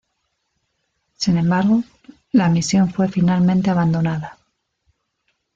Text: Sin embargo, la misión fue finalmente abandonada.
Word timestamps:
Sin 1.17 1.37
embargo, 1.37 1.83
la 2.31 2.49
misión 2.49 2.91
fue 2.91 3.07
finalmente 3.07 3.69
abandonada. 3.69 4.39